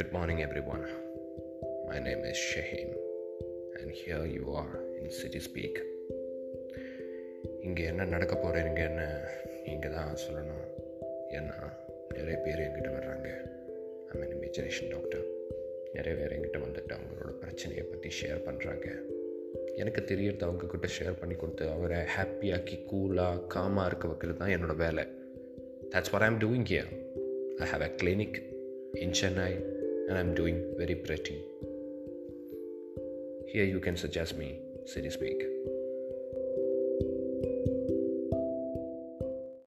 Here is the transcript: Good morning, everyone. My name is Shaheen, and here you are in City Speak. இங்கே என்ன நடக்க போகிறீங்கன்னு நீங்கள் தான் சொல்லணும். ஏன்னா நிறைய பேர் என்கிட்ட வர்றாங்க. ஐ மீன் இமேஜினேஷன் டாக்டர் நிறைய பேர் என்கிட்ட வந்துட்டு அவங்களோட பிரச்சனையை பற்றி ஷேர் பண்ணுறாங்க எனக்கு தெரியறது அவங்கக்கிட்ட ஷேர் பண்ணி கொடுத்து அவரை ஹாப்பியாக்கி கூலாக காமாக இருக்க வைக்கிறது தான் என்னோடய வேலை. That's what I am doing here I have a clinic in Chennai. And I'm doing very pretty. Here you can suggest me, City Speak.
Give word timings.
Good 0.00 0.12
morning, 0.12 0.38
everyone. 0.44 0.84
My 1.88 1.98
name 2.04 2.22
is 2.28 2.38
Shaheen, 2.50 2.90
and 3.78 3.88
here 4.00 4.22
you 4.34 4.44
are 4.60 4.74
in 4.98 5.10
City 5.10 5.40
Speak. 5.46 5.74
இங்கே 7.62 7.82
என்ன 7.84 8.04
நடக்க 8.04 8.34
போகிறீங்கன்னு 8.34 9.06
நீங்கள் 9.66 9.94
தான் 9.96 10.14
சொல்லணும். 10.22 10.62
ஏன்னா 11.36 11.56
நிறைய 12.08 12.36
பேர் 12.44 12.62
என்கிட்ட 12.66 12.90
வர்றாங்க. 12.96 13.28
ஐ 14.10 14.20
மீன் 14.20 14.32
இமேஜினேஷன் 14.36 14.90
டாக்டர் 14.90 15.24
நிறைய 15.92 16.14
பேர் 16.20 16.34
என்கிட்ட 16.36 16.60
வந்துட்டு 16.66 16.94
அவங்களோட 16.98 17.32
பிரச்சனையை 17.42 17.84
பற்றி 17.84 18.12
ஷேர் 18.20 18.40
பண்ணுறாங்க 18.46 18.86
எனக்கு 19.76 20.04
தெரியறது 20.04 20.46
அவங்கக்கிட்ட 20.46 20.90
ஷேர் 20.98 21.18
பண்ணி 21.18 21.34
கொடுத்து 21.34 21.68
அவரை 21.70 21.98
ஹாப்பியாக்கி 22.16 22.78
கூலாக 22.92 23.42
காமாக 23.54 23.86
இருக்க 23.86 24.08
வைக்கிறது 24.08 24.38
தான் 24.38 24.54
என்னோடய 24.56 24.76
வேலை. 24.76 25.04
That's 25.90 26.12
what 26.12 26.22
I 26.22 26.28
am 26.28 26.40
doing 26.40 26.66
here 26.72 26.88
I 27.58 27.68
have 27.74 27.84
a 27.88 27.92
clinic 28.02 28.40
in 28.94 29.10
Chennai. 29.18 29.79
And 30.10 30.18
I'm 30.18 30.34
doing 30.34 30.74
very 30.76 30.96
pretty. 30.96 31.40
Here 33.46 33.64
you 33.64 33.78
can 33.78 33.96
suggest 33.96 34.36
me, 34.36 34.58
City 34.84 35.08
Speak. 35.08 35.40